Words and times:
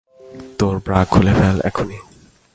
তোর 0.59 0.75
ব্রা 0.85 1.01
খুলে 1.05 1.33
ফেল, 1.33 1.57
এখনি! 1.65 1.97